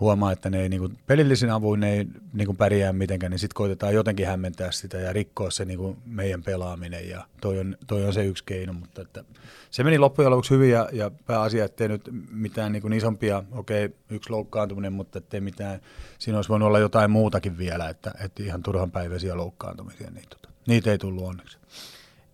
huomaa, 0.00 0.32
että 0.32 0.50
ne 0.50 0.62
ei 0.62 0.68
niin 0.68 0.80
kuin, 0.80 0.98
pelillisin 1.06 1.50
avuin 1.50 1.80
ne 1.80 1.92
ei 1.92 2.06
niin 2.32 2.46
kuin 2.46 2.56
pärjää 2.56 2.92
mitenkään, 2.92 3.30
niin 3.30 3.38
sitten 3.38 3.54
koitetaan 3.54 3.94
jotenkin 3.94 4.26
hämmentää 4.26 4.72
sitä 4.72 4.98
ja 4.98 5.12
rikkoa 5.12 5.50
se 5.50 5.64
niin 5.64 5.78
kuin 5.78 5.96
meidän 6.06 6.42
pelaaminen 6.42 7.08
ja 7.08 7.26
toi 7.40 7.58
on, 7.58 7.76
toi 7.86 8.04
on 8.04 8.12
se 8.12 8.24
yksi 8.24 8.44
keino, 8.44 8.72
mutta 8.72 9.02
että 9.02 9.24
se 9.70 9.84
meni 9.84 9.98
loppujen 9.98 10.30
lopuksi 10.30 10.54
hyvin 10.54 10.70
ja, 10.70 10.88
ja 10.92 11.10
pääasia, 11.26 11.64
ettei 11.64 11.88
nyt 11.88 12.10
mitään 12.30 12.72
niin 12.72 12.82
kuin 12.82 12.92
isompia, 12.92 13.44
okei 13.52 13.84
okay, 13.84 13.98
yksi 14.10 14.30
loukkaantuminen, 14.30 14.92
mutta 14.92 15.18
ettei 15.18 15.40
mitään, 15.40 15.80
siinä 16.18 16.38
olisi 16.38 16.48
voinut 16.48 16.66
olla 16.66 16.78
jotain 16.78 17.10
muutakin 17.10 17.58
vielä, 17.58 17.88
että, 17.88 18.12
että 18.24 18.42
ihan 18.42 18.62
turhan 18.62 18.90
päiväisiä 18.90 19.36
loukkaantumisia, 19.36 20.10
niin 20.10 20.28
tota, 20.30 20.48
niitä 20.66 20.90
ei 20.90 20.98
tullut 20.98 21.24
onneksi. 21.24 21.58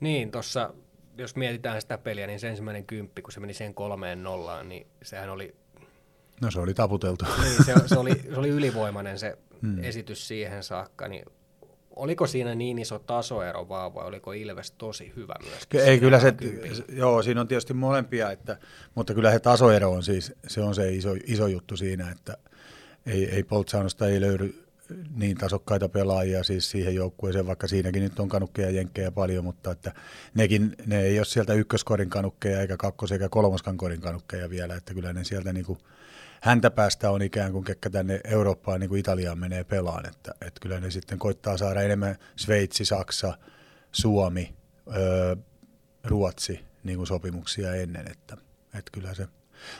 Niin, 0.01 0.31
tuossa 0.31 0.75
jos 1.19 1.37
mietitään 1.37 1.81
sitä 1.81 1.99
peliä, 1.99 2.27
niin 2.27 2.41
se 2.41 2.49
ensimmäinen 2.49 2.87
kymppi, 2.87 3.23
kun 3.23 3.33
se 3.33 3.41
meni 3.41 3.55
sen 3.55 3.75
kolmeen 3.75 4.23
nollaan, 4.23 4.69
niin 4.69 4.87
sehän 5.03 5.31
oli... 5.31 5.55
No 6.41 6.51
se 6.51 6.61
oli 6.61 6.75
taputeltu. 6.75 7.25
Niin, 7.43 7.65
se, 7.65 7.75
se, 7.87 7.99
oli, 7.99 8.15
se 8.15 8.39
oli 8.39 8.49
ylivoimainen 8.49 9.19
se 9.19 9.39
hmm. 9.63 9.85
esitys 9.85 10.29
siihen 10.29 10.63
saakka, 10.63 11.09
niin 11.09 11.25
oliko 11.97 12.27
siinä 12.27 12.55
niin 12.55 12.79
iso 12.79 12.99
tasoero 12.99 13.69
vaan 13.69 13.95
vai 13.95 14.07
oliko 14.07 14.33
Ilves 14.33 14.71
tosi 14.71 15.13
hyvä 15.17 15.35
myös? 15.45 15.87
Ei 15.87 16.01
kyllä 16.01 16.21
se, 16.21 16.35
joo, 16.89 17.23
siinä 17.23 17.41
on 17.41 17.49
tietysti 17.49 17.75
molempia, 17.75 18.31
että, 18.31 18.59
mutta 18.95 19.15
kyllä 19.15 19.33
se 19.33 19.39
tasoero 19.39 19.91
on 19.91 20.03
siis, 20.03 20.33
se 20.47 20.61
on 20.61 20.75
se 20.75 20.93
iso, 20.93 21.15
iso 21.27 21.47
juttu 21.47 21.77
siinä, 21.77 22.11
että 22.11 22.37
ei, 23.07 23.31
ei 23.31 23.43
Poltsaunosta 23.43 24.07
ei 24.07 24.21
löydy 24.21 24.62
niin 25.15 25.37
tasokkaita 25.37 25.89
pelaajia 25.89 26.45
siis 26.45 26.71
siihen 26.71 26.95
joukkueeseen, 26.95 27.47
vaikka 27.47 27.69
siinäkin 27.69 28.03
nyt 28.03 28.21
on 28.21 28.29
kanukkeja 28.29 28.69
ja 28.69 28.77
jenkkejä 28.77 29.11
paljon, 29.11 29.45
mutta 29.45 29.71
että 29.71 29.93
nekin, 30.35 30.77
ne 30.87 31.01
ei 31.03 31.19
ole 31.19 31.25
sieltä 31.25 31.55
ykköskorin 31.55 32.11
kanukkeja 32.11 32.61
eikä 32.61 32.77
kakkos- 32.77 33.13
eikä 33.13 33.29
kolmoskan 33.29 33.77
korin 33.77 34.01
kanukkeja 34.01 34.51
vielä, 34.51 34.75
että 34.75 34.95
kyllä 34.95 35.13
ne 35.13 35.25
sieltä 35.25 35.53
niin 35.53 35.67
kuin 35.67 35.79
häntä 36.43 36.71
päästä 36.71 37.11
on 37.11 37.23
ikään 37.23 37.53
kuin 37.53 37.65
kekkä 37.65 37.91
tänne 37.91 38.21
Eurooppaan 38.25 38.81
niin 38.81 38.89
kuin 38.89 39.01
Italiaan 39.01 39.39
menee 39.39 39.65
pelaan, 39.65 40.09
että, 40.09 40.35
että 40.41 40.61
kyllä 40.61 40.81
ne 40.81 40.91
sitten 40.91 41.19
koittaa 41.19 41.57
saada 41.57 41.83
enemmän 41.83 42.17
Sveitsi, 42.37 42.85
Saksa, 42.85 43.39
Suomi, 43.93 44.55
öö, 44.97 45.37
Ruotsi 46.05 46.61
niin 46.85 46.97
kuin 46.97 47.07
sopimuksia 47.07 47.75
ennen, 47.75 48.11
että, 48.11 48.37
että 48.75 48.91
kyllä 48.93 49.15
se 49.15 49.29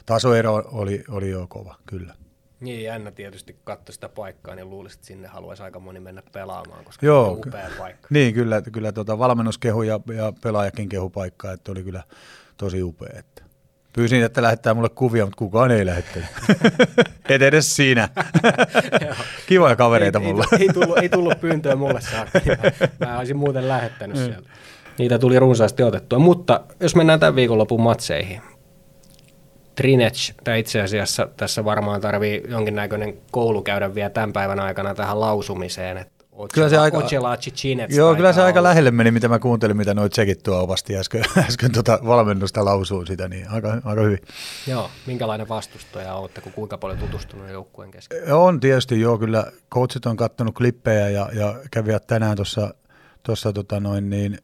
tasoero 0.07 0.69
oli, 0.73 1.05
oli 1.09 1.31
jo 1.31 1.47
kova, 1.49 1.77
kyllä. 1.87 2.15
Niin, 2.63 2.83
jännä 2.83 3.11
tietysti 3.11 3.57
katsoa 3.65 3.93
sitä 3.93 4.09
paikkaa, 4.09 4.55
niin 4.55 4.71
luulisin, 4.71 4.99
että 4.99 5.07
sinne 5.07 5.29
haluaisi 5.29 5.63
aika 5.63 5.81
moni 5.81 6.01
mennä 6.01 6.23
pelaamaan, 6.33 6.85
koska 6.85 7.07
Joo, 7.07 7.31
on 7.31 7.39
upea 7.39 7.71
paikka. 7.79 8.09
Niin, 8.11 8.35
kyllä, 8.35 8.63
kyllä 8.63 8.93
tuota, 8.93 9.19
valmennuskehu 9.19 9.83
ja, 9.83 10.01
ja 10.17 10.33
pelaajakin 10.43 10.89
kehu 10.89 11.11
paikkaa, 11.11 11.53
että 11.53 11.73
oli 11.73 11.83
kyllä 11.83 12.03
tosi 12.57 12.83
upea. 12.83 13.19
Että. 13.19 13.43
Pyysin, 13.93 14.25
että 14.25 14.43
lähettää 14.43 14.75
mulle 14.75 14.89
kuvia, 14.89 15.25
mutta 15.25 15.39
kukaan 15.39 15.71
ei 15.71 15.87
lähettänyt. 15.87 16.29
Et 17.29 17.43
edes 17.43 17.77
siinä. 17.77 18.09
Kivoja 19.49 19.77
kavereita 19.77 20.19
ei, 20.19 20.27
mulla. 20.27 20.45
Ei, 20.53 20.59
ei, 20.59 20.69
tullut, 20.69 20.99
ei 20.99 21.09
tullut 21.09 21.41
pyyntöä 21.41 21.77
mulle 21.77 22.01
saakka. 22.01 22.41
Mä, 22.99 23.07
mä 23.07 23.19
olisin 23.19 23.37
muuten 23.37 23.69
lähettänyt 23.69 24.17
mm. 24.17 24.25
sieltä. 24.25 24.51
Niitä 24.99 25.19
tuli 25.19 25.39
runsaasti 25.39 25.83
otettua. 25.83 26.19
Mutta 26.19 26.61
jos 26.81 26.97
mennään 26.97 27.21
tämän 27.21 27.37
viikonlopun 27.37 27.81
matseihin. 27.81 28.43
Trinech, 29.75 30.35
tai 30.45 30.61
itse 30.61 30.81
asiassa 30.81 31.29
tässä 31.37 31.65
varmaan 31.65 32.01
tarvii 32.01 32.43
jonkinnäköinen 32.49 33.19
koulu 33.31 33.63
käydä 33.63 33.95
vielä 33.95 34.11
tämän 34.11 34.33
päivän 34.33 34.61
aikana 34.61 34.95
tähän 34.95 35.21
lausumiseen, 35.21 35.97
että 35.97 36.23
Kyllä 36.55 36.69
se 36.69 36.79
aika, 36.79 37.03
joo, 37.89 38.15
kyllä 38.15 38.33
se 38.33 38.43
aika 38.43 38.63
lähelle 38.63 38.91
meni, 38.91 39.11
mitä 39.11 39.29
mä 39.29 39.39
kuuntelin, 39.39 39.77
mitä 39.77 39.95
noit 39.95 40.13
tsekit 40.13 40.43
tuo 40.43 40.63
ovasti 40.63 40.97
äsken, 40.97 41.25
äsken 41.49 41.73
tuota 41.73 41.99
valmennusta 42.07 42.65
lausuu 42.65 43.07
sitä, 43.07 43.29
niin 43.29 43.51
aika, 43.51 43.81
aika 43.85 44.03
hyvin. 44.03 44.19
Joo, 44.67 44.91
minkälainen 45.07 45.49
vastustaja 45.49 46.15
olette, 46.15 46.41
kun 46.41 46.53
kuinka 46.53 46.79
paljon 46.79 46.99
tutustunut 46.99 47.51
joukkueen 47.51 47.91
kesken? 47.91 48.35
On 48.35 48.61
tietysti, 48.61 49.01
joo, 49.01 49.19
kyllä 49.19 49.53
coachit 49.71 50.07
on 50.07 50.17
kattonut 50.17 50.55
klippejä 50.55 51.09
ja, 51.09 51.29
ja 51.33 51.55
kävivät 51.71 52.07
tänään 52.07 52.37
tuossa 52.37 52.75
tuossa 53.23 53.53
tota 53.53 53.81
noin 53.81 54.11
niin, 54.11 54.39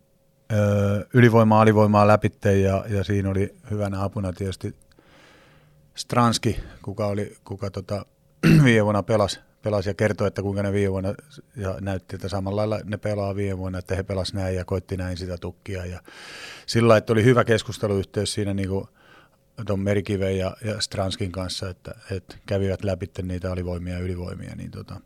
ylivoimaa, 1.15 1.61
alivoimaa 1.61 2.07
läpitte 2.07 2.59
ja, 2.59 2.85
ja 2.89 3.05
siinä 3.05 3.31
oli 3.31 3.55
hyvänä 3.71 4.03
apuna 4.03 4.33
tietysti 4.33 4.75
Stranski, 5.99 6.61
kuka, 6.83 7.07
oli, 7.07 7.37
kuka 7.45 7.71
tota, 7.71 8.07
viime 8.65 8.85
vuonna 8.85 9.03
pelasi, 9.03 9.41
pelasi 9.63 9.91
ja 9.91 9.95
kertoi, 9.95 10.27
että 10.27 10.43
kuinka 10.43 10.63
ne 10.63 10.73
viime 10.73 10.93
vuonna 10.93 11.15
ja 11.57 11.77
näytti, 11.81 12.17
että 12.17 12.29
samalla 12.29 12.57
lailla 12.57 12.81
ne 12.85 12.97
pelaa 12.97 13.37
viime 13.37 13.59
vuonna, 13.59 13.79
että 13.79 13.97
he 13.97 14.03
pelasivat 14.03 14.43
näin 14.43 14.57
ja 14.57 14.65
koitti 14.65 14.97
näin 14.97 15.17
sitä 15.17 15.39
tukkia. 15.39 15.87
Ja 15.87 16.01
sillä 16.67 16.97
että 16.97 17.13
oli 17.13 17.25
hyvä 17.25 17.45
keskusteluyhteys 17.45 18.33
siinä 18.33 18.55
niin 18.55 18.69
kuin 18.69 18.85
tuon 19.67 19.81
Merikiven 19.81 20.39
ja, 20.39 20.57
ja 20.65 20.81
Stranskin 20.81 21.33
kanssa, 21.33 21.69
että, 21.69 21.95
että 22.11 22.37
kävivät 22.47 22.85
läpi 22.85 23.11
niitä 23.23 23.53
alivoimia 23.53 23.95
ja 23.95 24.01
ylivoimia, 24.01 24.57
niin 24.57 24.71
tota, 24.71 25.01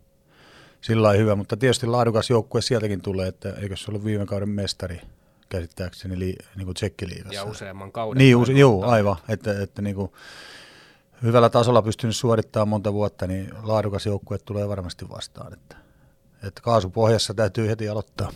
sillä 0.81 1.13
hyvä, 1.13 1.35
mutta 1.35 1.57
tietysti 1.57 1.87
laadukas 1.87 2.31
joukkue 2.31 2.63
sieltäkin 2.63 3.03
tulee, 3.03 3.29
että 3.29 3.53
eikö 3.53 3.77
se 3.77 3.91
ollut 3.91 4.05
viime 4.05 4.27
kauden 4.27 4.49
mestari 4.49 5.01
käsittääkseni 5.49 6.19
li, 6.19 6.37
niin 6.57 6.65
kuin 6.65 6.75
tsekkiliigassa. 6.75 7.35
Ja 7.35 7.45
useamman 7.45 7.93
kauden. 7.93 8.19
Niin, 8.19 8.37
use, 8.37 8.53
joo, 8.53 8.85
aivan, 8.85 9.17
että, 9.29 9.63
että 9.63 9.83
niin 9.83 9.97
kuin, 9.97 10.13
hyvällä 11.23 11.51
tasolla 11.51 11.83
pystynyt 11.83 12.17
suorittamaan 12.17 12.69
monta 12.69 12.93
vuotta, 12.93 13.27
niin 13.27 13.51
laadukas 13.63 14.07
joukkue 14.07 14.39
tulee 14.39 14.69
varmasti 14.69 15.09
vastaan. 15.09 15.53
Että, 15.53 15.77
että 16.47 16.63
kaasupohjassa 16.63 17.35
täytyy 17.35 17.69
heti 17.69 17.89
aloittaa. 17.89 18.31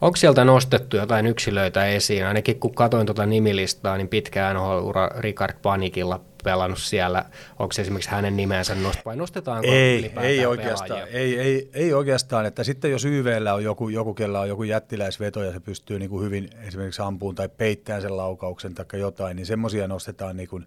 Onko 0.00 0.16
sieltä 0.16 0.44
nostettu 0.44 0.96
jotain 0.96 1.26
yksilöitä 1.26 1.86
esiin? 1.86 2.26
Ainakin 2.26 2.60
kun 2.60 2.74
katsoin 2.74 3.06
tuota 3.06 3.26
nimilistaa, 3.26 3.96
niin 3.96 4.08
pitkään 4.08 4.56
ura 4.82 5.10
Ricard 5.18 5.56
Panikilla 5.62 6.20
pelannut 6.44 6.78
siellä. 6.78 7.24
Onko 7.58 7.72
se 7.72 7.82
esimerkiksi 7.82 8.10
hänen 8.10 8.36
nimensä 8.36 8.74
nost 8.74 9.04
vai 9.04 9.16
nostetaanko 9.16 9.68
ei, 9.70 10.12
ei 10.22 10.46
oikeastaan, 10.46 11.08
ei, 11.08 11.38
ei, 11.38 11.70
ei, 11.74 11.94
oikeastaan, 11.94 12.46
että 12.46 12.64
sitten 12.64 12.90
jos 12.90 13.04
YVllä 13.04 13.54
on 13.54 13.64
joku, 13.64 13.88
joku 13.88 14.14
kella 14.14 14.40
on 14.40 14.48
joku 14.48 14.62
jättiläisveto 14.62 15.42
ja 15.42 15.52
se 15.52 15.60
pystyy 15.60 15.98
niin 15.98 16.10
kuin 16.10 16.24
hyvin 16.24 16.50
esimerkiksi 16.66 17.02
ampuun 17.02 17.34
tai 17.34 17.48
peittämään 17.48 18.02
sen 18.02 18.16
laukauksen 18.16 18.74
tai 18.74 18.86
jotain, 18.92 19.36
niin 19.36 19.46
semmoisia 19.46 19.88
nostetaan 19.88 20.36
niin 20.36 20.48
kuin 20.48 20.66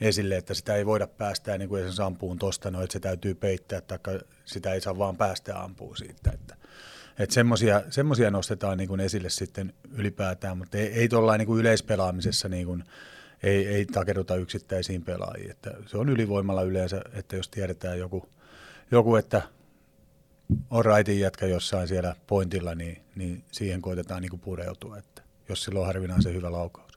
esille, 0.00 0.36
että 0.36 0.54
sitä 0.54 0.74
ei 0.74 0.86
voida 0.86 1.06
päästää 1.06 1.58
niin 1.58 1.68
kuin 1.68 1.78
esimerkiksi 1.78 2.02
ampuun 2.02 2.38
tuosta, 2.38 2.70
no, 2.70 2.82
että 2.82 2.92
se 2.92 3.00
täytyy 3.00 3.34
peittää, 3.34 3.80
tai 3.80 3.98
sitä 4.44 4.72
ei 4.72 4.80
saa 4.80 4.98
vaan 4.98 5.16
päästä 5.16 5.62
ampuun 5.62 5.96
siitä. 5.96 6.30
Että, 6.34 6.56
että 7.18 7.34
semmoisia, 7.34 7.82
semmoisia 7.90 8.30
nostetaan 8.30 8.78
niin 8.78 8.88
kuin 8.88 9.00
esille 9.00 9.30
sitten 9.30 9.72
ylipäätään, 9.92 10.58
mutta 10.58 10.78
ei, 10.78 10.86
ei 10.86 11.08
tuollain 11.08 11.38
niin 11.38 11.46
kuin 11.46 11.60
yleispelaamisessa 11.60 12.48
niin 12.48 12.66
kuin, 12.66 12.84
ei, 13.42 13.66
ei 13.66 13.86
takeruta 13.86 14.36
yksittäisiin 14.36 15.02
pelaajiin. 15.02 15.50
Että 15.50 15.70
se 15.86 15.98
on 15.98 16.08
ylivoimalla 16.08 16.62
yleensä, 16.62 17.02
että 17.12 17.36
jos 17.36 17.48
tiedetään 17.48 17.98
joku, 17.98 18.28
joku 18.90 19.16
että 19.16 19.42
on 20.70 20.84
raitin 20.84 21.20
jätkä 21.20 21.46
jossain 21.46 21.88
siellä 21.88 22.16
pointilla, 22.26 22.74
niin, 22.74 23.02
niin 23.14 23.44
siihen 23.52 23.82
koitetaan 23.82 24.22
niin 24.22 24.30
kuin 24.30 24.40
pureutua, 24.40 24.98
että 24.98 25.22
jos 25.48 25.64
sillä 25.64 25.80
on 25.80 25.86
harvinaisen 25.86 26.34
hyvä 26.34 26.52
laukaus. 26.52 26.87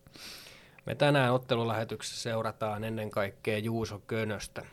Me 0.85 0.95
tänään 0.95 1.33
ottelulähetyksessä 1.33 2.21
seurataan 2.21 2.83
ennen 2.83 3.11
kaikkea 3.11 3.57
Juuso 3.57 4.01
Könöstä. 4.07 4.65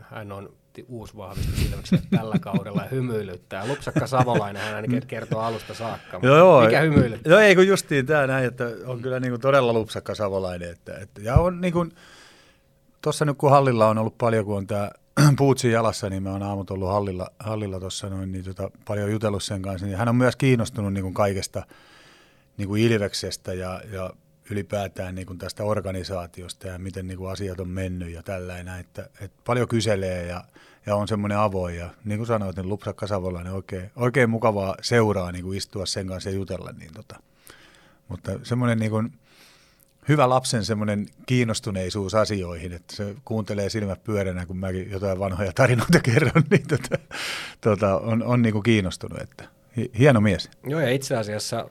Hän 0.00 0.32
on 0.32 0.52
uusi 0.88 1.16
vahvistus 1.16 1.90
tällä 2.10 2.38
kaudella 2.38 2.82
ja 2.82 2.88
hymyilyttää. 2.88 3.66
Lupsakka 3.66 4.06
Savolainen 4.06 4.62
hän 4.62 4.74
ainakin 4.74 5.06
kertoo 5.06 5.40
alusta 5.40 5.74
saakka. 5.74 6.20
Joo, 6.22 6.36
joo. 6.36 6.64
Mikä 6.64 6.80
hymyilyttää? 6.80 7.30
Joo, 7.30 7.40
ei 7.40 7.54
kun 7.54 7.66
justiin 7.66 8.06
tämä 8.06 8.26
näin, 8.26 8.44
että 8.44 8.64
on 8.86 9.02
kyllä 9.02 9.20
niin 9.20 9.30
kuin 9.30 9.40
todella 9.40 9.72
Lupsakka 9.72 10.14
Savolainen. 10.14 10.70
Että, 10.70 10.98
että, 10.98 11.20
ja 11.20 11.34
on 11.34 11.60
niin 11.60 11.72
kuin, 11.72 11.92
tuossa 13.02 13.24
nyt 13.24 13.38
kun 13.38 13.50
hallilla 13.50 13.88
on 13.88 13.98
ollut 13.98 14.18
paljon, 14.18 14.44
kun 14.44 14.56
on 14.56 14.66
tämä 14.66 14.90
puutsi 15.38 15.70
jalassa, 15.70 16.10
niin 16.10 16.22
me 16.22 16.30
on 16.30 16.42
aamut 16.42 16.70
ollut 16.70 16.88
hallilla, 16.88 17.30
hallilla 17.38 17.80
tuossa 17.80 18.08
noin, 18.08 18.32
niin 18.32 18.44
tota, 18.44 18.70
paljon 18.84 19.12
jutellut 19.12 19.42
sen 19.42 19.62
kanssa. 19.62 19.86
Niin 19.86 19.98
hän 19.98 20.08
on 20.08 20.16
myös 20.16 20.36
kiinnostunut 20.36 20.92
niin 20.92 21.04
kuin 21.04 21.14
kaikesta 21.14 21.66
niin 22.56 22.68
kuin 22.68 22.82
Ilveksestä 22.82 23.54
ja, 23.54 23.80
ja 23.92 24.10
ylipäätään 24.50 25.14
niin 25.14 25.26
kuin 25.26 25.38
tästä 25.38 25.64
organisaatiosta 25.64 26.66
ja 26.66 26.78
miten 26.78 27.06
niin 27.06 27.18
kuin 27.18 27.30
asiat 27.30 27.60
on 27.60 27.68
mennyt 27.68 28.10
ja 28.12 28.22
tällainen, 28.22 28.80
että, 28.80 29.08
että 29.20 29.42
paljon 29.44 29.68
kyselee 29.68 30.26
ja, 30.26 30.44
ja 30.86 30.96
on 30.96 31.08
semmoinen 31.08 31.38
avoin 31.38 31.76
ja 31.76 31.90
niin 32.04 32.18
kuin 32.18 32.26
sanoit, 32.26 32.56
niin 32.56 32.68
Lupsakka 32.68 33.06
Savolainen 33.06 33.52
oikein, 33.52 33.90
oikein 33.96 34.30
mukavaa 34.30 34.74
seuraa 34.82 35.32
niin 35.32 35.44
kuin 35.44 35.58
istua 35.58 35.86
sen 35.86 36.06
kanssa 36.06 36.30
ja 36.30 36.34
jutella. 36.34 36.70
Niin 36.78 36.94
tota. 36.94 37.20
Mutta 38.08 38.30
semmoinen 38.42 38.78
niin 38.78 38.90
kuin, 38.90 39.12
hyvä 40.08 40.28
lapsen 40.28 40.64
semmoinen 40.64 41.06
kiinnostuneisuus 41.26 42.14
asioihin, 42.14 42.72
että 42.72 42.96
se 42.96 43.14
kuuntelee 43.24 43.68
silmät 43.68 44.04
pyöränä, 44.04 44.46
kun 44.46 44.56
mäkin 44.56 44.90
jotain 44.90 45.18
vanhoja 45.18 45.52
tarinoita 45.52 46.00
kerron, 46.00 46.44
niin 46.50 46.66
tota, 46.66 46.98
tota, 47.60 47.98
on, 47.98 48.22
on 48.22 48.42
niin 48.42 48.52
kuin 48.52 48.62
kiinnostunut. 48.62 49.20
Että 49.20 49.44
hieno 49.98 50.20
mies. 50.20 50.50
Joo, 50.66 50.80
ja 50.80 50.90
itse 50.90 51.16
asiassa 51.16 51.68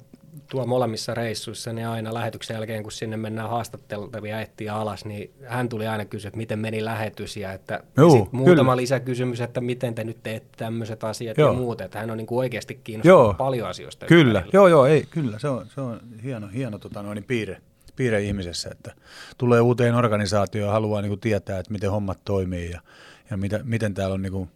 tuo 0.54 0.66
molemmissa 0.66 1.14
reissuissa, 1.14 1.74
niin 1.74 1.88
aina 1.88 2.14
lähetyksen 2.14 2.54
jälkeen, 2.54 2.84
kun 2.84 2.92
sinne 2.92 3.18
mennään 3.18 3.50
haastatteltavia 3.50 4.42
etsiä 4.42 4.76
alas, 4.76 5.06
niin 5.06 5.34
hän 5.46 5.70
tuli 5.70 5.88
aina 5.88 6.06
kysyä, 6.06 6.28
että 6.28 6.38
miten 6.38 6.60
meni 6.60 6.86
lähetys 6.86 7.38
ja 7.38 7.54
että 7.54 7.84
Juu, 7.98 8.12
sit 8.12 8.34
muutama 8.34 8.72
kyllä. 8.72 8.76
lisäkysymys, 8.76 9.42
että 9.42 9.62
miten 9.62 9.96
te 9.96 10.04
nyt 10.04 10.24
teette 10.24 10.50
tämmöiset 10.58 11.04
asiat 11.04 11.38
joo. 11.38 11.52
ja 11.52 11.58
muut, 11.58 11.82
että 11.82 12.00
hän 12.00 12.12
on 12.12 12.18
niin 12.18 12.28
kuin 12.28 12.40
oikeasti 12.40 12.76
kiinnostunut 12.84 13.26
joo. 13.26 13.34
paljon 13.34 13.70
asioista. 13.70 14.06
Kyllä, 14.06 14.44
joo 14.54 14.68
joo, 14.68 14.86
ei, 14.86 15.06
kyllä, 15.10 15.40
se 15.40 15.48
on, 15.48 15.66
se 15.70 15.82
on 15.82 16.00
hieno, 16.24 16.48
hieno 16.48 16.80
tota, 16.80 17.04
noin, 17.04 17.24
piirre, 17.24 17.62
piirre 17.96 18.22
ihmisessä, 18.22 18.70
että 18.72 18.96
tulee 19.38 19.62
uuteen 19.62 19.96
organisaatioon 19.96 20.68
ja 20.68 20.74
haluaa 20.74 21.02
niin 21.02 21.10
kuin 21.10 21.20
tietää, 21.20 21.60
että 21.60 21.72
miten 21.72 21.92
hommat 21.92 22.20
toimii 22.26 22.72
ja, 22.72 22.82
ja 23.30 23.38
mitä, 23.38 23.60
miten 23.64 23.94
täällä 23.94 24.14
on 24.14 24.22
niin 24.22 24.34
kuin, 24.34 24.50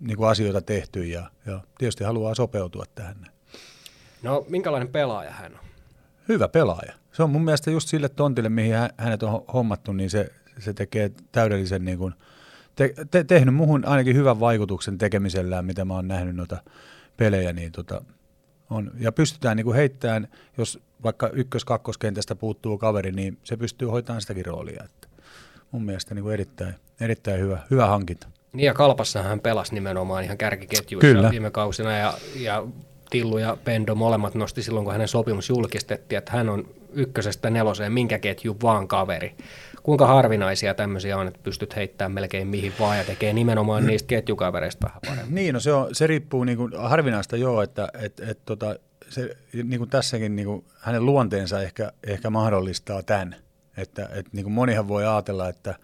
niin 0.00 0.16
kuin 0.16 0.28
asioita 0.28 0.60
tehty 0.60 1.04
ja, 1.04 1.30
ja 1.46 1.60
tietysti 1.78 2.04
haluaa 2.04 2.34
sopeutua 2.34 2.84
tähän. 2.94 3.32
No, 4.22 4.44
minkälainen 4.48 4.88
pelaaja 4.88 5.30
hän 5.30 5.52
on? 5.52 5.60
Hyvä 6.28 6.48
pelaaja. 6.48 6.92
Se 7.12 7.22
on 7.22 7.30
mun 7.30 7.44
mielestä 7.44 7.70
just 7.70 7.88
sille 7.88 8.08
tontille, 8.08 8.48
mihin 8.48 8.74
hänet 8.96 9.22
on 9.22 9.44
hommattu, 9.52 9.92
niin 9.92 10.10
se, 10.10 10.32
se 10.58 10.74
tekee 10.74 11.10
täydellisen, 11.32 11.84
niin 11.84 11.98
kuin, 11.98 12.14
te, 12.76 12.94
te, 13.10 13.24
tehnyt 13.24 13.54
muhun 13.54 13.84
ainakin 13.84 14.16
hyvän 14.16 14.40
vaikutuksen 14.40 14.98
tekemisellään, 14.98 15.64
mitä 15.64 15.84
mä 15.84 15.94
oon 15.94 16.08
nähnyt 16.08 16.36
noita 16.36 16.62
pelejä, 17.16 17.52
niin 17.52 17.72
tota, 17.72 18.04
on, 18.70 18.90
ja 18.98 19.12
pystytään 19.12 19.56
niin 19.56 19.64
kuin 19.64 19.76
heittämään, 19.76 20.28
jos 20.58 20.78
vaikka 21.02 21.28
ykkös-kakkoskentästä 21.28 22.34
puuttuu 22.34 22.78
kaveri, 22.78 23.12
niin 23.12 23.38
se 23.44 23.56
pystyy 23.56 23.88
hoitamaan 23.88 24.20
sitäkin 24.20 24.46
roolia. 24.46 24.84
Että 24.84 25.08
mun 25.70 25.84
mielestä 25.84 26.14
niin 26.14 26.22
kuin 26.22 26.34
erittäin, 26.34 26.74
erittäin 27.00 27.40
hyvä, 27.40 27.58
hyvä 27.70 27.86
hankinta. 27.86 28.28
Niin 28.52 28.66
ja 28.66 28.74
Kalpassa 28.74 29.22
hän 29.22 29.40
pelasi 29.40 29.74
nimenomaan 29.74 30.24
ihan 30.24 30.38
kärkiketjuissa 30.38 31.12
Kyllä. 31.12 31.30
viime 31.30 31.50
kausina 31.50 31.92
ja, 31.92 32.14
ja 32.36 32.66
Tillu 33.12 33.38
ja 33.38 33.56
Pendo 33.64 33.94
molemmat 33.94 34.34
nosti 34.34 34.62
silloin, 34.62 34.84
kun 34.84 34.92
hänen 34.92 35.08
sopimus 35.08 35.48
julkistettiin, 35.48 36.18
että 36.18 36.32
hän 36.32 36.48
on 36.48 36.74
ykkösestä 36.92 37.50
neloseen, 37.50 37.92
minkä 37.92 38.18
ketju 38.18 38.56
vaan 38.62 38.88
kaveri. 38.88 39.34
Kuinka 39.82 40.06
harvinaisia 40.06 40.74
tämmöisiä 40.74 41.16
on, 41.16 41.28
että 41.28 41.40
pystyt 41.42 41.76
heittämään 41.76 42.12
melkein 42.12 42.48
mihin 42.48 42.72
vaan 42.80 42.98
ja 42.98 43.04
tekee 43.04 43.32
nimenomaan 43.32 43.86
niistä 43.86 44.06
ketjukavereista 44.06 44.86
vähän 44.86 45.00
paremmin? 45.06 45.34
Niin, 45.34 45.54
no 45.54 45.60
se, 45.60 45.72
on, 45.72 45.94
se 45.94 46.06
riippuu 46.06 46.44
niin 46.44 46.58
kuin, 46.58 46.72
harvinaista 46.76 47.36
joo, 47.36 47.62
että 47.62 47.88
et, 47.98 48.20
et, 48.20 48.38
tota, 48.44 48.76
se, 49.08 49.36
niin 49.52 49.78
kuin 49.78 49.90
tässäkin 49.90 50.36
niin 50.36 50.46
kuin, 50.46 50.64
hänen 50.78 51.06
luonteensa 51.06 51.62
ehkä, 51.62 51.92
ehkä 52.06 52.30
mahdollistaa 52.30 53.02
tämän. 53.02 53.36
Että 53.76 54.08
et, 54.12 54.26
niin 54.32 54.44
kuin 54.44 54.52
monihan 54.52 54.88
voi 54.88 55.06
ajatella, 55.06 55.48
että, 55.48 55.74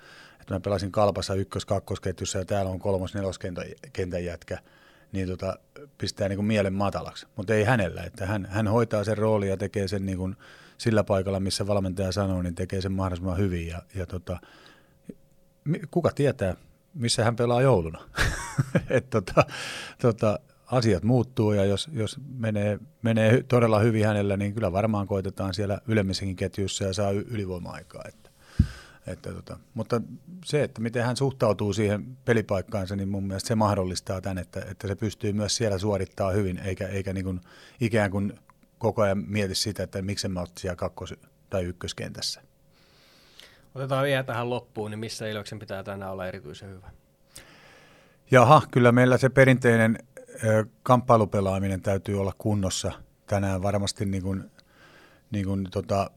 että 0.40 0.54
mä 0.54 0.60
pelasin 0.60 0.92
kalpassa 0.92 1.34
ykkös-kakkosketjussa 1.34 2.38
ja 2.38 2.44
täällä 2.44 2.70
on 2.70 2.78
kolmos-neloskentän 2.78 4.24
jätkä– 4.24 4.58
niin 5.12 5.28
tota, 5.28 5.58
pistää 5.98 6.28
niin 6.28 6.36
kuin 6.36 6.46
mielen 6.46 6.72
matalaksi. 6.72 7.26
Mutta 7.36 7.54
ei 7.54 7.64
hänellä, 7.64 8.02
että 8.02 8.26
hän, 8.26 8.48
hän 8.50 8.68
hoitaa 8.68 9.04
sen 9.04 9.18
roolin 9.18 9.48
ja 9.48 9.56
tekee 9.56 9.88
sen 9.88 10.06
niin 10.06 10.18
kuin 10.18 10.36
sillä 10.78 11.04
paikalla, 11.04 11.40
missä 11.40 11.66
valmentaja 11.66 12.12
sanoo, 12.12 12.42
niin 12.42 12.54
tekee 12.54 12.80
sen 12.80 12.92
mahdollisimman 12.92 13.38
hyvin. 13.38 13.66
Ja, 13.66 13.82
ja 13.94 14.06
tota, 14.06 14.40
kuka 15.90 16.10
tietää, 16.14 16.56
missä 16.94 17.24
hän 17.24 17.36
pelaa 17.36 17.62
jouluna. 17.62 18.00
Et 18.90 19.10
tota, 19.10 19.44
tota, 20.02 20.38
asiat 20.66 21.02
muuttuu 21.02 21.52
ja 21.52 21.64
jos, 21.64 21.88
jos 21.92 22.18
menee, 22.38 22.78
menee 23.02 23.42
todella 23.42 23.78
hyvin 23.78 24.06
hänellä, 24.06 24.36
niin 24.36 24.54
kyllä 24.54 24.72
varmaan 24.72 25.06
koitetaan 25.06 25.54
siellä 25.54 25.80
ylemmissäkin 25.86 26.36
ketjuissa 26.36 26.84
ja 26.84 26.92
saa 26.92 27.10
ylivoima-aikaa. 27.10 28.02
Että 28.08 28.27
että 29.08 29.32
tota, 29.32 29.58
mutta 29.74 30.00
se, 30.44 30.62
että 30.62 30.80
miten 30.80 31.04
hän 31.04 31.16
suhtautuu 31.16 31.72
siihen 31.72 32.16
pelipaikkaansa, 32.24 32.96
niin 32.96 33.08
mun 33.08 33.26
mielestä 33.26 33.48
se 33.48 33.54
mahdollistaa 33.54 34.20
tämän, 34.20 34.38
että, 34.38 34.60
että 34.70 34.88
se 34.88 34.94
pystyy 34.94 35.32
myös 35.32 35.56
siellä 35.56 35.78
suorittaa 35.78 36.30
hyvin, 36.30 36.58
eikä, 36.58 36.88
eikä 36.88 37.12
niin 37.12 37.24
kuin 37.24 37.40
ikään 37.80 38.10
kuin 38.10 38.32
koko 38.78 39.02
ajan 39.02 39.24
mieti 39.26 39.54
sitä, 39.54 39.82
että 39.82 40.02
miksi 40.02 40.28
mä 40.28 40.44
siellä 40.58 40.76
kakkos- 40.76 41.14
tai 41.50 41.64
ykköskentässä. 41.64 42.42
Otetaan 43.74 44.04
vielä 44.04 44.22
tähän 44.22 44.50
loppuun, 44.50 44.90
niin 44.90 44.98
missä 44.98 45.28
Iloksen 45.28 45.58
pitää 45.58 45.82
tänään 45.82 46.12
olla 46.12 46.26
erityisen 46.26 46.70
hyvä? 46.70 46.90
Jaha, 48.30 48.62
kyllä 48.70 48.92
meillä 48.92 49.18
se 49.18 49.28
perinteinen 49.28 49.98
kamppailupelaaminen 50.82 51.82
täytyy 51.82 52.20
olla 52.20 52.32
kunnossa 52.38 52.92
tänään 53.26 53.62
varmasti 53.62 54.06
niin 54.06 54.22
kuin, 54.22 54.50
niin 55.30 55.44
kuin 55.44 55.68
tota, 55.70 56.10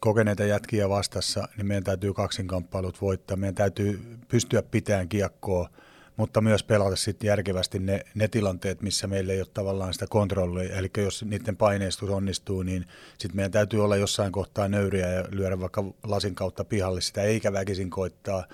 kokeneita 0.00 0.44
jätkiä 0.44 0.88
vastassa, 0.88 1.48
niin 1.56 1.66
meidän 1.66 1.84
täytyy 1.84 2.14
kaksinkamppailut 2.14 3.00
voittaa. 3.00 3.36
Meidän 3.36 3.54
täytyy 3.54 4.00
pystyä 4.28 4.62
pitämään 4.62 5.08
kiekkoa, 5.08 5.68
mutta 6.16 6.40
myös 6.40 6.62
pelata 6.62 6.96
sitten 6.96 7.28
järkevästi 7.28 7.78
ne, 7.78 8.04
ne 8.14 8.28
tilanteet, 8.28 8.82
missä 8.82 9.06
meillä 9.06 9.32
ei 9.32 9.40
ole 9.40 9.48
tavallaan 9.54 9.92
sitä 9.92 10.06
kontrollia. 10.10 10.76
Eli 10.76 10.90
jos 10.96 11.24
niiden 11.24 11.56
paineistus 11.56 12.10
onnistuu, 12.10 12.62
niin 12.62 12.84
sitten 13.18 13.36
meidän 13.36 13.52
täytyy 13.52 13.84
olla 13.84 13.96
jossain 13.96 14.32
kohtaa 14.32 14.68
nöyriä 14.68 15.08
ja 15.08 15.24
lyödä 15.30 15.60
vaikka 15.60 15.84
lasin 16.02 16.34
kautta 16.34 16.64
pihalle 16.64 17.00
sitä, 17.00 17.22
eikä 17.22 17.52
väkisin 17.52 17.90
koittaa 17.90 18.44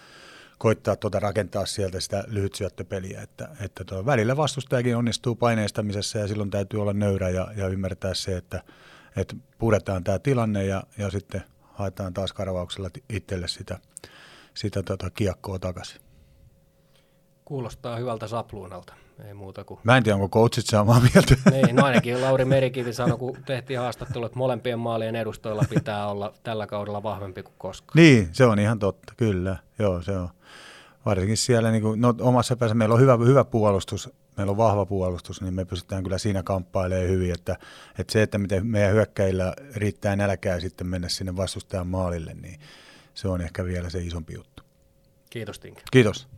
koittaa 0.59 0.97
tuota 0.97 1.21
rakentaa 1.21 1.67
sieltä 1.67 2.01
sitä 2.01 2.25
lyhytsyöttöpeliä. 2.27 3.23
Että, 3.23 3.49
että 3.61 3.85
tuo, 3.85 4.07
välillä 4.07 4.37
vastustajakin 4.37 4.97
onnistuu 4.97 5.35
paineistamisessa 5.35 6.19
ja 6.19 6.29
silloin 6.29 6.51
täytyy 6.51 6.83
olla 6.83 6.93
nöyrä 6.93 7.31
ja, 7.31 7.49
ja 7.57 7.69
ymmärtää 7.69 8.15
se, 8.15 8.37
että, 8.37 8.63
että 9.17 9.37
puretaan 9.59 10.05
tämä 10.05 10.19
tilanne 10.19 10.65
ja, 10.65 10.83
ja 10.99 11.11
sitten 11.11 11.43
haetaan 11.63 12.15
taas 12.15 12.33
karvauksella 12.33 12.91
itselle 13.09 13.49
sitä, 13.49 13.79
sitä 14.55 14.83
tota 14.83 15.11
kiekkoa 15.11 15.59
takaisin. 15.59 16.01
Kuulostaa 17.45 17.97
hyvältä 17.97 18.29
sapluunalta. 18.29 18.95
Ei 19.25 19.35
muuta 19.35 19.65
kuin... 19.65 19.81
Mä 19.85 19.97
en 19.97 20.03
tiedä, 20.03 20.17
onko 20.17 20.29
coachit 20.29 20.67
samaa 20.67 21.01
mieltä. 21.01 21.37
Niin, 21.51 21.77
no 21.77 21.85
ainakin 21.85 22.23
Lauri 22.23 22.45
Merikivi 22.45 22.93
sanoi, 22.93 23.19
kun 23.19 23.37
tehtiin 23.47 23.79
haastattelu, 23.79 24.27
että 24.27 24.39
molempien 24.39 24.79
maalien 24.79 25.17
edustoilla 25.17 25.63
pitää 25.71 26.09
olla 26.09 26.33
tällä 26.43 26.67
kaudella 26.67 27.03
vahvempi 27.03 27.43
kuin 27.43 27.55
koskaan. 27.59 27.97
Niin, 27.97 28.29
se 28.33 28.45
on 28.45 28.59
ihan 28.59 28.79
totta, 28.79 29.13
kyllä. 29.17 29.57
Joo, 29.79 30.03
se 30.03 30.17
on. 30.17 30.29
Varsinkin 31.07 31.37
siellä 31.37 31.71
niin 31.71 31.83
kuin, 31.83 32.01
no, 32.01 32.15
omassa 32.21 32.57
päässä 32.57 32.75
meillä 32.75 32.95
on 32.95 33.01
hyvä, 33.01 33.17
hyvä 33.27 33.45
puolustus, 33.45 34.11
meillä 34.37 34.51
on 34.51 34.57
vahva 34.57 34.87
puolustus, 34.87 35.41
niin 35.41 35.55
me 35.55 35.65
pystytään 35.65 36.03
kyllä 36.03 36.19
siinä 36.19 36.43
kamppailemaan 36.43 37.09
hyvin. 37.09 37.35
Että, 37.35 37.57
että 37.99 38.13
se, 38.13 38.23
että 38.23 38.39
miten 38.39 38.67
meidän 38.67 38.93
hyökkäillä 38.93 39.55
riittää 39.75 40.17
nälkää 40.17 40.61
sitten 40.61 40.87
mennä 40.87 41.09
sinne 41.09 41.37
vastustajan 41.37 41.87
maalille, 41.87 42.35
niin 42.35 42.61
se 43.15 43.29
on 43.29 43.41
ehkä 43.41 43.65
vielä 43.65 43.91
se 43.91 43.99
isompi 44.01 44.35
juttu. 44.35 44.63
Kiitos 45.31 45.59
Tinkä. 45.59 45.81
Kiitos. 45.91 46.29